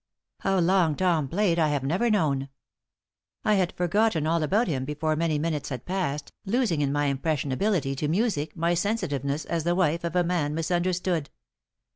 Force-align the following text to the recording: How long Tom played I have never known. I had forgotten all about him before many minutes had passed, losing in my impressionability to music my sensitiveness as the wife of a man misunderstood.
How 0.39 0.57
long 0.57 0.95
Tom 0.95 1.27
played 1.27 1.59
I 1.59 1.67
have 1.67 1.83
never 1.83 2.09
known. 2.09 2.49
I 3.45 3.53
had 3.53 3.71
forgotten 3.73 4.25
all 4.25 4.41
about 4.41 4.67
him 4.67 4.83
before 4.83 5.15
many 5.15 5.37
minutes 5.37 5.69
had 5.69 5.85
passed, 5.85 6.31
losing 6.43 6.81
in 6.81 6.91
my 6.91 7.05
impressionability 7.05 7.93
to 7.97 8.07
music 8.07 8.57
my 8.57 8.73
sensitiveness 8.73 9.45
as 9.45 9.63
the 9.63 9.75
wife 9.75 10.03
of 10.03 10.15
a 10.15 10.23
man 10.23 10.55
misunderstood. 10.55 11.29